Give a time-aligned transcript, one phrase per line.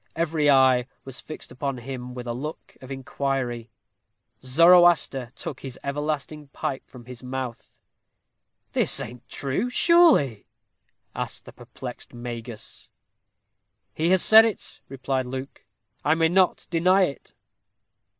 [0.15, 3.69] Every eye was fixed upon him with a look of inquiry.
[4.41, 7.79] Zoroaster took his everlasting pipe from his mouth.
[8.71, 10.45] "This ain't true, sure_ly_?"
[11.13, 12.89] asked the perplexed Magus.
[13.93, 15.63] "He has said it," replied Luke;
[16.03, 17.33] "I may not deny it."